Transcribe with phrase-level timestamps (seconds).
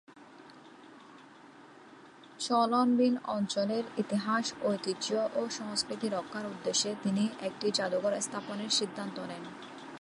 [2.39, 5.07] চলনবিল অঞ্চলের ইতিহাস, ঐতিহ্য
[5.35, 9.43] ও সংস্কৃতি রক্ষার উদ্দেশ্যে তিনি একটি জাদুঘর স্থাপনের সিদ্ধান্ত নেন।